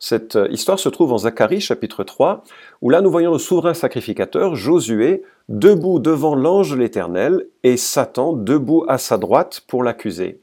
Cette 0.00 0.36
histoire 0.50 0.80
se 0.80 0.88
trouve 0.88 1.12
en 1.12 1.18
Zacharie 1.18 1.60
chapitre 1.60 2.02
3, 2.02 2.42
où 2.82 2.90
là 2.90 3.02
nous 3.02 3.10
voyons 3.12 3.30
le 3.30 3.38
souverain 3.38 3.72
sacrificateur, 3.72 4.56
Josué, 4.56 5.22
debout 5.48 6.00
devant 6.00 6.34
l'ange 6.34 6.72
de 6.72 6.76
l'Éternel, 6.76 7.46
et 7.62 7.76
Satan 7.76 8.32
debout 8.32 8.84
à 8.88 8.98
sa 8.98 9.16
droite 9.16 9.62
pour 9.68 9.84
l'accuser. 9.84 10.40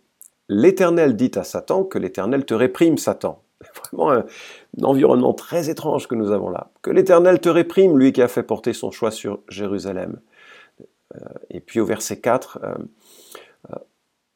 L'Éternel 0.48 1.16
dit 1.16 1.32
à 1.36 1.44
Satan 1.44 1.84
que 1.84 1.98
l'Éternel 1.98 2.46
te 2.46 2.54
réprime, 2.54 2.98
Satan. 2.98 3.44
Vraiment 3.92 4.12
un, 4.12 4.26
environnement 4.84 5.34
très 5.34 5.70
étrange 5.70 6.08
que 6.08 6.16
nous 6.16 6.32
avons 6.32 6.50
là. 6.50 6.72
Que 6.82 6.92
l'Éternel 6.92 7.40
te 7.40 7.50
réprime, 7.50 7.98
lui 7.98 8.14
qui 8.14 8.22
a 8.22 8.28
fait 8.28 8.44
porter 8.44 8.74
son 8.74 8.92
choix 8.92 9.12
sur 9.12 9.40
Jérusalem. 9.50 10.20
Euh, 11.16 11.20
et 11.50 11.60
puis 11.60 11.80
au 11.80 11.86
verset 11.86 12.20
4, 12.20 12.60
euh, 12.64 12.76
euh, 13.72 13.76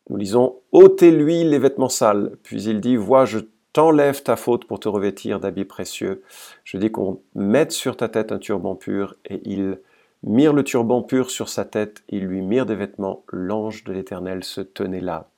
Nous 0.10 0.18
lisons 0.18 0.62
ôtez-lui 0.72 1.44
les 1.44 1.60
vêtements 1.60 1.90
sales. 1.90 2.32
Puis 2.44 2.64
il 2.64 2.82
dit 2.82 2.96
vois, 2.96 3.26
je 3.26 3.40
t'enlève 3.74 4.24
ta 4.24 4.36
faute 4.36 4.66
pour 4.66 4.80
te 4.80 4.90
revêtir 4.90 5.40
d'habits 5.40 5.66
précieux. 5.66 6.24
Je 6.64 6.78
dis 6.78 6.92
qu'on 6.92 7.22
mette 7.36 7.72
sur 7.72 7.98
ta 7.98 8.10
tête 8.10 8.32
un 8.32 8.40
turban 8.40 8.76
pur 8.76 9.16
et 9.26 9.42
il 9.46 9.80
mire 10.24 10.54
le 10.54 10.64
turban 10.64 11.02
pur 11.02 11.30
sur 11.30 11.50
sa 11.50 11.66
tête, 11.66 12.04
il 12.10 12.26
lui 12.26 12.42
mire 12.42 12.66
des 12.66 12.76
vêtements. 12.76 13.24
L'ange 13.32 13.84
de 13.84 13.94
l'Éternel 13.94 14.44
se 14.44 14.62
tenait 14.62 15.02
là. 15.02 15.30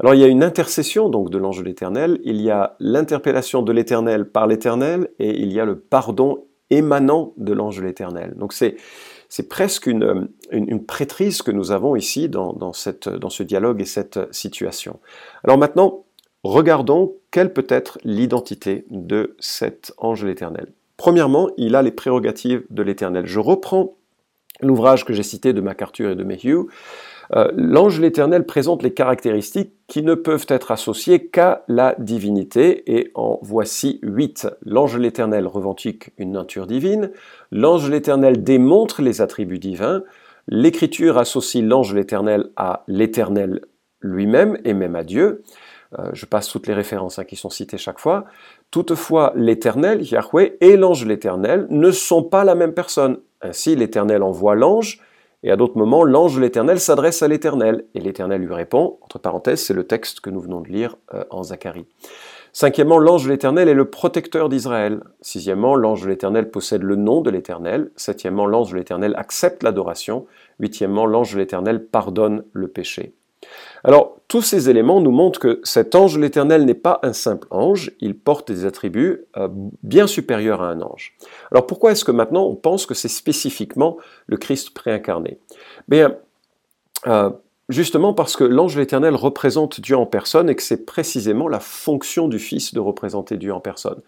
Alors 0.00 0.14
il 0.14 0.20
y 0.20 0.24
a 0.24 0.28
une 0.28 0.44
intercession 0.44 1.08
donc 1.08 1.30
de 1.30 1.38
l'ange 1.38 1.58
de 1.58 1.64
l'Éternel, 1.64 2.20
il 2.24 2.40
y 2.40 2.50
a 2.50 2.76
l'interpellation 2.78 3.62
de 3.62 3.72
l'Éternel 3.72 4.26
par 4.30 4.46
l'Éternel 4.46 5.10
et 5.18 5.30
il 5.30 5.52
y 5.52 5.58
a 5.58 5.64
le 5.64 5.78
pardon 5.78 6.44
émanant 6.70 7.32
de 7.36 7.52
l'ange 7.52 7.78
de 7.78 7.82
l'Éternel. 7.82 8.34
Donc 8.36 8.52
c'est 8.52 8.76
presque 9.48 9.86
une, 9.86 10.28
une, 10.52 10.84
prêtrise 10.84 11.42
que 11.42 11.50
nous 11.50 11.72
avons 11.72 11.96
ici 11.96 12.28
dans, 12.28 12.52
dans, 12.52 12.72
dans 13.18 13.30
ce 13.30 13.42
dialogue 13.42 13.80
et 13.80 13.86
cette 13.86 14.20
situation. 14.32 15.00
Alors 15.42 15.58
maintenant, 15.58 16.04
regardons 16.44 17.16
quelle 17.30 17.52
peut 17.52 17.66
être 17.68 17.98
l'identité 18.04 18.84
de 18.90 19.34
cet 19.40 19.92
ange 19.98 20.22
de. 20.22 20.68
Premièrement, 20.96 21.50
il 21.56 21.74
a 21.74 21.82
les 21.82 21.92
prérogatives 21.92 22.64
de 22.70 22.82
l'Éternel. 22.82 23.26
Je 23.26 23.40
reprends 23.40 23.96
l'ouvrage 24.60 25.04
que 25.04 25.12
j'ai 25.12 25.22
cité 25.22 25.52
de 25.52 25.60
MacArthur 25.60 26.10
et 26.10 26.14
de 26.16 26.24
Mayhew. 26.24 26.68
Euh, 27.34 27.50
l'ange 27.54 28.00
l'Éternel 28.00 28.46
présente 28.46 28.82
les 28.82 28.94
caractéristiques 28.94 29.72
qui 29.86 30.02
ne 30.02 30.14
peuvent 30.14 30.46
être 30.48 30.70
associées 30.70 31.26
qu'à 31.28 31.64
la 31.68 31.94
divinité, 31.98 32.94
et 32.98 33.10
en 33.14 33.38
voici 33.42 33.98
huit. 34.02 34.46
L'ange 34.62 34.96
l'Éternel 34.96 35.46
revendique 35.46 36.10
une 36.18 36.32
nature 36.32 36.66
divine, 36.66 37.10
l'ange 37.50 37.90
l'Éternel 37.90 38.42
démontre 38.42 39.02
les 39.02 39.20
attributs 39.20 39.58
divins, 39.58 40.02
l'Écriture 40.46 41.18
associe 41.18 41.64
l'ange 41.64 41.94
l'Éternel 41.94 42.50
à 42.56 42.84
l'Éternel 42.88 43.60
lui-même 44.00 44.58
et 44.64 44.74
même 44.74 44.96
à 44.96 45.04
Dieu. 45.04 45.42
Euh, 45.98 46.10
je 46.12 46.26
passe 46.26 46.48
toutes 46.48 46.66
les 46.66 46.74
références 46.74 47.18
hein, 47.18 47.24
qui 47.24 47.36
sont 47.36 47.50
citées 47.50 47.78
chaque 47.78 47.98
fois. 47.98 48.26
Toutefois, 48.70 49.32
l'Éternel, 49.34 50.02
Yahweh, 50.02 50.56
et 50.60 50.76
l'ange 50.76 51.06
l'Éternel 51.06 51.66
ne 51.70 51.90
sont 51.90 52.22
pas 52.22 52.44
la 52.44 52.54
même 52.54 52.74
personne. 52.74 53.18
Ainsi, 53.40 53.74
l'Éternel 53.74 54.22
envoie 54.22 54.54
l'ange, 54.54 55.00
et 55.42 55.50
à 55.50 55.56
d'autres 55.56 55.78
moments, 55.78 56.04
l'ange 56.04 56.36
de 56.36 56.40
l'Éternel 56.40 56.80
s'adresse 56.80 57.22
à 57.22 57.28
l'Éternel, 57.28 57.84
et 57.94 58.00
l'Éternel 58.00 58.42
lui 58.42 58.54
répond, 58.54 58.98
entre 59.02 59.18
parenthèses, 59.18 59.60
c'est 59.60 59.74
le 59.74 59.86
texte 59.86 60.20
que 60.20 60.30
nous 60.30 60.40
venons 60.40 60.60
de 60.60 60.68
lire 60.68 60.96
euh, 61.14 61.24
en 61.30 61.42
Zacharie. 61.44 61.86
Cinquièmement, 62.52 62.98
l'ange 62.98 63.24
de 63.24 63.30
l'Éternel 63.30 63.68
est 63.68 63.74
le 63.74 63.88
protecteur 63.88 64.48
d'Israël. 64.48 65.00
Sixièmement, 65.20 65.76
l'ange 65.76 66.02
de 66.02 66.08
l'Éternel 66.08 66.50
possède 66.50 66.82
le 66.82 66.96
nom 66.96 67.20
de 67.20 67.30
l'Éternel. 67.30 67.90
Septièmement, 67.94 68.46
l'ange 68.46 68.72
de 68.72 68.76
l'Éternel 68.76 69.14
accepte 69.16 69.62
l'adoration. 69.62 70.26
Huitièmement, 70.58 71.06
l'ange 71.06 71.34
de 71.34 71.38
l'Éternel 71.38 71.86
pardonne 71.86 72.42
le 72.52 72.66
péché. 72.66 73.14
Alors, 73.84 74.18
tous 74.28 74.42
ces 74.42 74.68
éléments 74.68 75.00
nous 75.00 75.10
montrent 75.10 75.40
que 75.40 75.60
cet 75.64 75.94
ange 75.94 76.18
l'Éternel 76.18 76.66
n'est 76.66 76.74
pas 76.74 77.00
un 77.02 77.14
simple 77.14 77.48
ange, 77.50 77.92
il 78.00 78.16
porte 78.16 78.52
des 78.52 78.66
attributs 78.66 79.24
euh, 79.36 79.48
bien 79.82 80.06
supérieurs 80.06 80.62
à 80.62 80.68
un 80.68 80.82
ange. 80.82 81.16
Alors 81.50 81.66
pourquoi 81.66 81.92
est-ce 81.92 82.04
que 82.04 82.12
maintenant 82.12 82.44
on 82.44 82.54
pense 82.54 82.84
que 82.84 82.92
c'est 82.94 83.08
spécifiquement 83.08 83.96
le 84.26 84.36
Christ 84.36 84.70
préincarné? 84.70 85.38
Bien, 85.88 86.16
euh, 87.06 87.30
justement 87.70 88.12
parce 88.12 88.36
que 88.36 88.44
l'ange 88.44 88.76
l'Éternel 88.76 89.14
représente 89.14 89.80
Dieu 89.80 89.96
en 89.96 90.06
personne 90.06 90.50
et 90.50 90.54
que 90.54 90.62
c'est 90.62 90.84
précisément 90.84 91.48
la 91.48 91.60
fonction 91.60 92.28
du 92.28 92.38
Fils 92.38 92.74
de 92.74 92.80
représenter 92.80 93.38
Dieu 93.38 93.54
en 93.54 93.60
personne. 93.60 94.02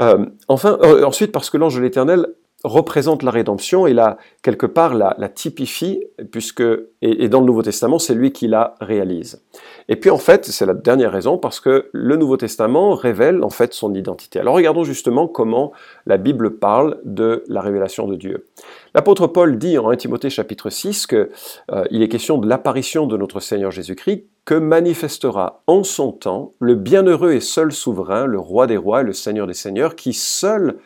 Euh, 0.00 0.26
enfin, 0.46 0.78
ensuite 1.04 1.32
parce 1.32 1.50
que 1.50 1.56
l'ange 1.56 1.74
de 1.76 1.80
l'Éternel 1.80 2.26
représente 2.64 3.22
la 3.22 3.30
rédemption 3.30 3.86
et 3.86 3.92
la, 3.92 4.16
quelque 4.42 4.64
part 4.64 4.94
la, 4.94 5.14
typifie, 5.28 6.02
puisque, 6.32 6.64
et, 7.02 7.28
dans 7.28 7.40
le 7.40 7.46
Nouveau 7.46 7.62
Testament, 7.62 7.98
c'est 7.98 8.14
lui 8.14 8.32
qui 8.32 8.48
la 8.48 8.74
réalise. 8.80 9.42
Et 9.88 9.96
puis 9.96 10.08
en 10.08 10.18
fait, 10.18 10.46
c'est 10.46 10.64
la 10.64 10.72
dernière 10.72 11.12
raison, 11.12 11.36
parce 11.36 11.60
que 11.60 11.90
le 11.92 12.16
Nouveau 12.16 12.38
Testament 12.38 12.94
révèle 12.94 13.44
en 13.44 13.50
fait 13.50 13.74
son 13.74 13.94
identité. 13.94 14.40
Alors 14.40 14.54
regardons 14.54 14.82
justement 14.82 15.28
comment 15.28 15.72
la 16.06 16.16
Bible 16.16 16.58
parle 16.58 16.98
de 17.04 17.44
la 17.48 17.60
révélation 17.60 18.08
de 18.08 18.16
Dieu. 18.16 18.46
L'apôtre 18.94 19.26
Paul 19.26 19.58
dit 19.58 19.76
en 19.76 19.90
1 19.90 19.96
Timothée 19.96 20.30
chapitre 20.30 20.70
6 20.70 21.06
qu'il 21.06 21.28
euh, 21.70 21.84
est 21.90 22.08
question 22.08 22.38
de 22.38 22.48
l'apparition 22.48 23.06
de 23.06 23.16
notre 23.18 23.40
Seigneur 23.40 23.70
Jésus-Christ, 23.70 24.24
que 24.46 24.54
manifestera 24.54 25.62
en 25.66 25.82
son 25.84 26.12
temps 26.12 26.52
le 26.60 26.74
bienheureux 26.74 27.32
et 27.32 27.40
seul 27.40 27.72
souverain, 27.72 28.26
le 28.26 28.38
roi 28.38 28.66
des 28.66 28.76
rois 28.76 29.02
et 29.02 29.04
le 29.04 29.12
Seigneur 29.12 29.46
des 29.46 29.54
seigneurs, 29.54 29.96
qui 29.96 30.12
seul 30.12 30.78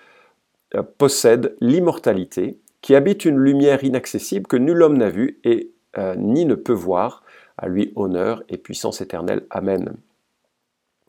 possède 0.99 1.57
l'immortalité, 1.61 2.59
qui 2.81 2.95
habite 2.95 3.25
une 3.25 3.39
lumière 3.39 3.85
inaccessible 3.85 4.47
que 4.47 4.57
nul 4.57 4.83
homme 4.83 4.99
n'a 4.99 5.11
vue 5.11 5.41
et 5.45 5.73
euh, 5.97 6.15
ni 6.17 6.45
ne 6.45 6.55
peut 6.55 6.73
voir. 6.73 7.23
À 7.61 7.67
lui 7.67 7.93
honneur 7.97 8.45
et 8.49 8.57
puissance 8.57 9.01
éternelle. 9.01 9.45
Amen. 9.51 9.97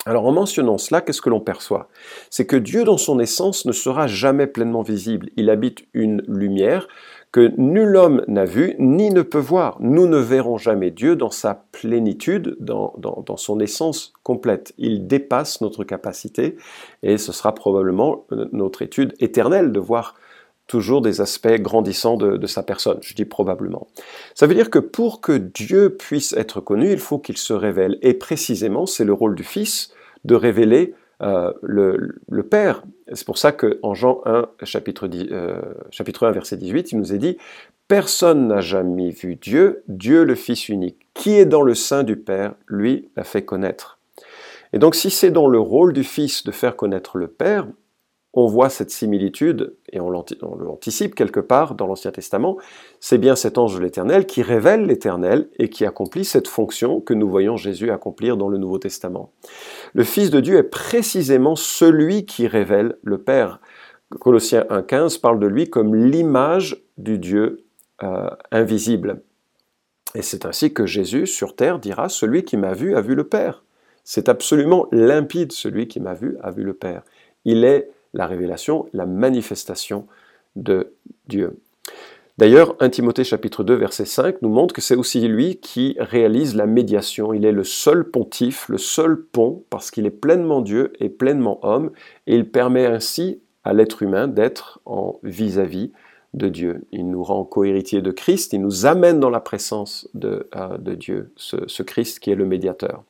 Alors 0.07 0.25
en 0.25 0.31
mentionnant 0.31 0.79
cela, 0.79 1.01
qu'est-ce 1.01 1.21
que 1.21 1.29
l'on 1.29 1.41
perçoit? 1.41 1.89
C'est 2.31 2.47
que 2.47 2.55
Dieu 2.55 2.83
dans 2.85 2.97
son 2.97 3.19
essence 3.19 3.65
ne 3.65 3.71
sera 3.71 4.07
jamais 4.07 4.47
pleinement 4.47 4.81
visible. 4.81 5.29
Il 5.35 5.51
habite 5.51 5.85
une 5.93 6.23
lumière 6.27 6.87
que 7.31 7.53
nul 7.57 7.95
homme 7.95 8.23
n'a 8.27 8.45
vue 8.45 8.75
ni 8.79 9.11
ne 9.11 9.21
peut 9.21 9.39
voir. 9.39 9.77
Nous 9.79 10.07
ne 10.07 10.17
verrons 10.17 10.57
jamais 10.57 10.89
Dieu 10.89 11.15
dans 11.15 11.29
sa 11.29 11.65
plénitude, 11.71 12.57
dans, 12.59 12.93
son 13.37 13.59
essence 13.59 14.13
complète. 14.23 14.73
Il 14.77 15.05
dépasse 15.07 15.61
notre 15.61 15.83
capacité 15.83 16.57
et 17.03 17.17
ce 17.17 17.31
sera 17.31 17.53
probablement 17.53 18.25
euh, 18.31 18.47
notre 18.51 18.81
étude 18.81 19.13
éternelle 19.19 19.71
de 19.71 19.79
voir 19.79 20.15
toujours 20.65 21.01
des 21.01 21.19
aspects 21.19 21.59
grandissants 21.59 22.15
de, 22.15 22.45
sa 22.45 22.61
personne. 22.61 22.99
Je 23.01 23.15
dis 23.15 23.25
probablement. 23.25 23.87
Ça 24.35 24.45
veut 24.45 24.53
dire 24.53 24.69
que 24.69 24.77
pour 24.77 25.19
que 25.19 25.31
Dieu 25.31 25.95
puisse 25.97 26.33
être 26.33 26.61
connu, 26.61 26.91
il 26.91 26.99
faut 26.99 27.17
qu'il 27.17 27.37
se 27.37 27.53
révèle. 27.53 27.97
Et 28.03 28.13
précisément, 28.13 28.85
c'est 28.85 29.03
le 29.03 29.13
rôle 29.13 29.35
du 29.35 29.43
Fils 29.43 29.91
de 30.25 30.35
révéler 30.35 30.93
euh, 31.21 31.51
le, 31.61 32.43
Père. 32.43 32.83
C'est 33.13 33.25
pour 33.25 33.37
ça 33.37 33.51
qu'en 33.51 33.93
Jean 33.93 34.21
1, 34.25 34.49
chapitre, 34.63 35.09
euh, 35.13 35.61
chapitre 35.91 36.25
1, 36.25 36.31
verset 36.31 36.57
18, 36.57 36.91
il 36.91 36.97
nous 36.97 37.13
est 37.13 37.17
dit 37.17 37.37
Personne 37.87 38.47
n'a 38.47 38.61
jamais 38.61 39.09
vu 39.09 39.35
Dieu, 39.35 39.83
Dieu 39.87 40.23
le 40.23 40.35
Fils 40.35 40.69
unique. 40.69 41.07
Qui 41.13 41.37
est 41.37 41.45
dans 41.45 41.61
le 41.61 41.75
sein 41.75 42.03
du 42.03 42.15
Père, 42.15 42.53
lui 42.67 43.09
l'a 43.15 43.23
fait 43.23 43.43
connaître. 43.43 43.99
Et 44.71 44.79
donc 44.79 44.95
si 44.95 45.09
c'est 45.09 45.31
dans 45.31 45.47
le 45.47 45.59
rôle 45.59 45.93
du 45.93 46.03
Fils 46.03 46.43
de 46.43 46.51
faire 46.51 46.75
connaître 46.75 47.17
le 47.17 47.27
Père, 47.27 47.67
on 48.33 48.45
voit 48.45 48.69
cette 48.69 48.91
similitude, 48.91 49.75
et 49.91 49.99
on 49.99 50.09
l'anticipe 50.11 51.15
quelque 51.15 51.39
part 51.39 51.73
dans 51.73 51.87
l'Ancien 51.87 52.11
Testament, 52.11 52.57
c'est 52.99 53.17
bien 53.17 53.35
cet 53.35 53.57
ange 53.57 53.75
de 53.75 53.81
l'Éternel 53.81 54.27
qui 54.27 54.43
révèle 54.43 54.85
l'Éternel 54.85 55.49
et 55.57 55.69
qui 55.69 55.83
accomplit 55.83 56.25
cette 56.25 56.47
fonction 56.47 57.01
que 57.01 57.15
nous 57.15 57.27
voyons 57.27 57.57
Jésus 57.57 57.89
accomplir 57.89 58.37
dans 58.37 58.47
le 58.47 58.59
Nouveau 58.59 58.77
Testament. 58.77 59.31
Le 59.93 60.03
Fils 60.03 60.29
de 60.29 60.39
Dieu 60.39 60.57
est 60.57 60.63
précisément 60.63 61.55
celui 61.55 62.25
qui 62.25 62.47
révèle 62.47 62.97
le 63.03 63.17
Père. 63.17 63.59
Colossiens 64.19 64.65
1.15 64.69 65.19
parle 65.19 65.39
de 65.39 65.47
lui 65.47 65.69
comme 65.69 65.95
l'image 65.95 66.83
du 66.97 67.17
Dieu 67.17 67.65
euh, 68.03 68.29
invisible. 68.51 69.23
Et 70.13 70.21
c'est 70.21 70.45
ainsi 70.45 70.73
que 70.73 70.85
Jésus 70.85 71.25
sur 71.27 71.55
terre 71.55 71.79
dira, 71.79 72.09
celui 72.09 72.43
qui 72.43 72.57
m'a 72.57 72.73
vu 72.73 72.95
a 72.95 73.01
vu 73.01 73.15
le 73.15 73.23
Père. 73.23 73.63
C'est 74.03 74.29
absolument 74.29 74.87
limpide, 74.91 75.51
celui 75.51 75.87
qui 75.87 75.99
m'a 75.99 76.13
vu 76.13 76.37
a 76.41 76.51
vu 76.51 76.63
le 76.63 76.73
Père. 76.73 77.03
Il 77.45 77.63
est 77.63 77.91
la 78.13 78.27
révélation, 78.27 78.87
la 78.93 79.05
manifestation 79.05 80.07
de 80.55 80.93
Dieu. 81.27 81.59
D'ailleurs, 82.39 82.77
1 82.79 82.89
Timothée 82.89 83.25
chapitre 83.25 83.65
2 83.65 83.73
verset 83.73 84.05
5 84.05 84.41
nous 84.41 84.47
montre 84.47 84.73
que 84.73 84.79
c'est 84.79 84.95
aussi 84.95 85.27
lui 85.27 85.57
qui 85.57 85.97
réalise 85.99 86.55
la 86.55 86.67
médiation. 86.67 87.33
Il 87.33 87.43
est 87.43 87.51
le 87.51 87.65
seul 87.65 88.09
pontife, 88.09 88.69
le 88.69 88.77
seul 88.77 89.21
pont, 89.21 89.65
parce 89.69 89.91
qu'il 89.91 90.05
est 90.05 90.09
pleinement 90.09 90.61
Dieu 90.61 90.93
et 91.01 91.09
pleinement 91.09 91.59
homme, 91.63 91.91
et 92.27 92.35
il 92.35 92.49
permet 92.49 92.85
ainsi 92.85 93.41
à 93.65 93.73
l'être 93.73 94.03
humain 94.03 94.29
d'être 94.29 94.79
en 94.85 95.19
vis-à-vis 95.21 95.91
de 96.33 96.47
Dieu. 96.47 96.85
Il 96.93 97.09
nous 97.09 97.23
rend 97.23 97.43
co-héritiers 97.43 98.01
de 98.01 98.11
Christ, 98.11 98.53
il 98.53 98.61
nous 98.61 98.85
amène 98.85 99.19
dans 99.19 99.29
la 99.29 99.41
présence 99.41 100.07
de, 100.13 100.47
euh, 100.55 100.77
Dieu, 100.95 101.33
ce 101.35 101.83
Christ 101.83 102.19
qui 102.19 102.31
est 102.31 102.35
le 102.35 102.45
médiateur. 102.45 103.03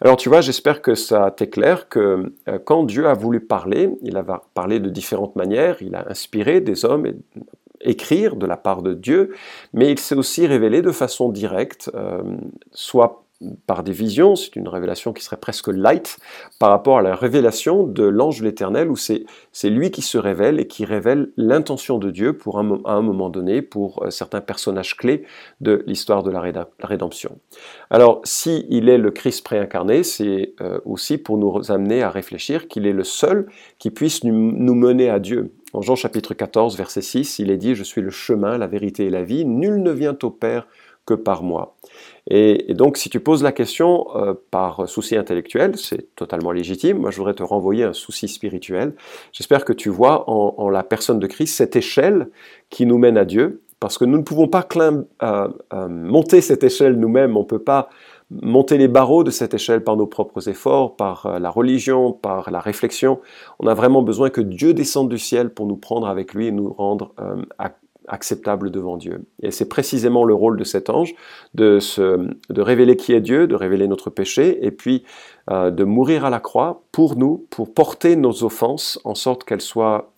Alors 0.00 0.16
tu 0.16 0.28
vois, 0.28 0.40
j'espère 0.40 0.82
que 0.82 0.94
ça 0.94 1.30
t'éclaire 1.30 1.88
que 1.88 2.32
euh, 2.48 2.58
quand 2.64 2.84
Dieu 2.84 3.06
a 3.06 3.14
voulu 3.14 3.40
parler, 3.40 3.90
il 4.02 4.16
a 4.16 4.24
parlé 4.54 4.80
de 4.80 4.88
différentes 4.88 5.36
manières, 5.36 5.76
il 5.80 5.94
a 5.94 6.08
inspiré 6.10 6.60
des 6.60 6.84
hommes 6.84 7.06
et 7.06 7.16
écrire 7.80 8.36
de 8.36 8.46
la 8.46 8.56
part 8.56 8.82
de 8.82 8.94
Dieu, 8.94 9.34
mais 9.72 9.90
il 9.90 9.98
s'est 9.98 10.14
aussi 10.14 10.46
révélé 10.46 10.82
de 10.82 10.90
façon 10.90 11.28
directe, 11.28 11.90
euh, 11.94 12.22
soit 12.72 13.23
par 13.66 13.82
des 13.82 13.92
visions, 13.92 14.36
c'est 14.36 14.56
une 14.56 14.68
révélation 14.68 15.12
qui 15.12 15.22
serait 15.22 15.36
presque 15.36 15.68
light 15.68 16.18
par 16.58 16.70
rapport 16.70 16.98
à 16.98 17.02
la 17.02 17.14
révélation 17.14 17.84
de 17.86 18.04
l'ange 18.04 18.42
l'Éternel, 18.42 18.90
où 18.90 18.96
c'est 18.96 19.24
lui 19.64 19.90
qui 19.90 20.02
se 20.02 20.18
révèle 20.18 20.60
et 20.60 20.66
qui 20.66 20.84
révèle 20.84 21.30
l'intention 21.36 21.98
de 21.98 22.10
Dieu 22.10 22.36
pour 22.36 22.58
un, 22.58 22.80
à 22.84 22.92
un 22.92 23.02
moment 23.02 23.30
donné, 23.30 23.60
pour 23.60 24.04
euh, 24.04 24.10
certains 24.10 24.40
personnages 24.40 24.96
clés 24.96 25.24
de 25.60 25.82
l'histoire 25.86 26.22
de 26.22 26.30
la, 26.30 26.42
rédemption. 26.80 27.38
Alors, 27.90 28.20
si 28.24 28.66
il 28.68 28.88
est 28.88 28.98
le 28.98 29.10
Christ 29.10 29.44
préincarné, 29.44 30.02
c'est 30.04 30.54
euh, 30.60 30.78
aussi 30.84 31.18
pour 31.18 31.36
nous 31.36 31.70
amener 31.70 32.02
à 32.02 32.10
réfléchir 32.10 32.68
qu'il 32.68 32.86
est 32.86 32.92
le 32.92 33.04
seul 33.04 33.46
qui 33.78 33.90
puisse 33.90 34.24
nous 34.24 34.74
mener 34.74 35.10
à 35.10 35.18
Dieu. 35.18 35.52
En 35.72 35.82
Jean 35.82 35.96
chapitre 35.96 36.34
14, 36.34 36.76
verset 36.76 37.02
6, 37.02 37.40
il 37.40 37.50
est 37.50 37.56
dit, 37.56 37.74
Je 37.74 37.82
suis 37.82 38.00
le 38.00 38.10
chemin, 38.10 38.58
la 38.58 38.68
vérité 38.68 39.06
et 39.06 39.10
la 39.10 39.24
vie, 39.24 39.44
nul 39.44 39.82
ne 39.82 39.90
vient 39.90 40.16
au 40.22 40.30
Père 40.30 40.68
que 41.04 41.14
par 41.14 41.42
moi. 41.42 41.76
Et, 42.30 42.72
donc, 42.72 42.96
si 42.96 43.10
tu 43.10 43.20
poses 43.20 43.42
la 43.42 43.52
question 43.52 44.06
euh, 44.16 44.34
par 44.50 44.88
souci 44.88 45.16
intellectuel, 45.16 45.76
c'est 45.76 46.14
totalement 46.16 46.52
légitime. 46.52 46.98
Moi, 46.98 47.10
je 47.10 47.18
voudrais 47.18 47.34
te 47.34 47.42
renvoyer 47.42 47.84
un 47.84 47.92
souci 47.92 48.28
spirituel. 48.28 48.94
J'espère 49.32 49.64
que 49.64 49.74
tu 49.74 49.90
vois 49.90 50.28
en, 50.28 50.70
la 50.70 50.82
personne 50.82 51.18
de 51.18 51.26
Christ 51.26 51.54
cette 51.54 51.76
échelle 51.76 52.28
qui 52.70 52.86
nous 52.86 52.98
mène 52.98 53.18
à 53.18 53.26
Dieu, 53.26 53.62
parce 53.78 53.98
que 53.98 54.06
nous 54.06 54.16
ne 54.16 54.22
pouvons 54.22 54.48
pas 54.48 54.66
euh, 54.76 55.48
euh, 55.74 55.88
monter 55.88 56.40
cette 56.40 56.64
échelle 56.64 56.94
nous-mêmes. 56.98 57.36
On 57.36 57.40
ne 57.40 57.46
peut 57.46 57.58
pas 57.58 57.90
monter 58.30 58.78
les 58.78 58.88
barreaux 58.88 59.22
de 59.22 59.30
cette 59.30 59.52
échelle 59.52 59.84
par 59.84 59.98
nos 59.98 60.06
propres 60.06 60.48
efforts, 60.48 60.96
par 60.96 61.38
la 61.38 61.50
religion, 61.50 62.12
par 62.12 62.50
la 62.50 62.58
réflexion. 62.58 63.20
On 63.58 63.66
a 63.66 63.74
vraiment 63.74 64.02
besoin 64.02 64.30
que 64.30 64.40
Dieu 64.40 64.72
descende 64.72 65.10
du 65.10 65.18
ciel 65.18 65.50
pour 65.50 65.66
nous 65.66 65.76
prendre 65.76 66.08
avec 66.08 66.32
lui 66.32 66.46
et 66.46 66.50
nous 66.50 66.72
rendre 66.72 67.12
acceptable 68.08 68.70
devant 68.70 68.96
Dieu. 68.96 69.24
Et 69.42 69.50
c'est 69.50 69.68
précisément 69.68 70.24
le 70.24 70.34
rôle 70.34 70.58
de 70.58 70.64
cet 70.64 70.90
ange, 70.90 71.14
de, 71.54 71.80
se, 71.80 72.28
de 72.48 72.62
révéler 72.62 72.96
qui 72.96 73.12
est 73.12 73.20
Dieu, 73.20 73.46
de 73.46 73.54
révéler 73.54 73.88
notre 73.88 74.10
péché, 74.10 74.64
et 74.64 74.70
puis 74.70 75.04
euh, 75.50 75.70
de 75.70 75.84
mourir 75.84 76.24
à 76.24 76.30
la 76.30 76.40
croix 76.40 76.82
pour 76.92 77.16
nous, 77.16 77.46
pour 77.50 77.72
porter 77.72 78.16
nos 78.16 78.44
offenses, 78.44 79.00
en 79.04 79.14
sorte 79.14 79.44
qu'elles 79.44 79.60
soient 79.60 80.12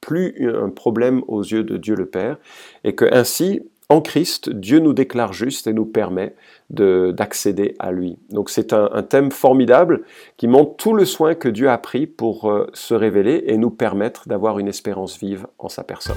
plus 0.00 0.34
un 0.52 0.70
problème 0.70 1.22
aux 1.28 1.42
yeux 1.42 1.62
de 1.62 1.76
Dieu 1.76 1.94
le 1.94 2.06
Père, 2.06 2.36
et 2.82 2.94
que 2.94 3.04
ainsi, 3.12 3.62
en 3.92 4.00
Christ, 4.00 4.48
Dieu 4.48 4.78
nous 4.78 4.94
déclare 4.94 5.34
juste 5.34 5.66
et 5.66 5.74
nous 5.74 5.84
permet 5.84 6.34
d'accéder 6.70 7.74
à 7.78 7.92
lui. 7.92 8.18
Donc 8.30 8.48
c'est 8.48 8.72
un, 8.72 9.02
thème 9.02 9.30
formidable 9.30 10.04
qui 10.38 10.48
montre 10.48 10.76
tout 10.76 10.94
le 10.94 11.04
soin 11.04 11.34
que 11.34 11.48
Dieu 11.48 11.68
a 11.68 11.76
pris 11.76 12.06
pour 12.06 12.50
euh, 12.50 12.66
se 12.72 12.94
révéler 12.94 13.44
et 13.46 13.58
nous 13.58 13.70
permettre 13.70 14.26
d'avoir 14.26 14.58
une 14.58 14.68
espérance 14.68 15.18
vive 15.18 15.46
en 15.58 15.68
sa 15.68 15.84
personne. 15.84 16.16